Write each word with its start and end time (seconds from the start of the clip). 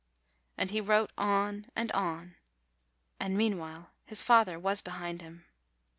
And 0.57 0.71
he 0.71 0.81
wrote 0.81 1.11
on 1.15 1.67
and 1.75 1.91
on: 1.91 2.33
and 3.19 3.37
meanwhile 3.37 3.91
his 4.03 4.23
father 4.23 4.57
was 4.57 4.81
behind 4.81 5.21
him. 5.21 5.45